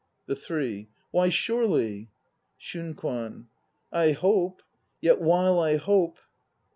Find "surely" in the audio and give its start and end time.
1.29-2.09